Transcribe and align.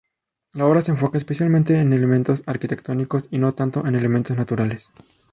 La 0.53 0.65
obra 0.65 0.81
se 0.81 0.89
enfoca 0.89 1.19
especialmente 1.19 1.79
en 1.79 1.93
elementos 1.93 2.41
arquitectónicos, 2.47 3.25
y 3.29 3.37
no 3.37 3.53
tanto 3.53 3.85
en 3.85 3.93
elementos 3.95 4.35
naturales. 4.35 4.91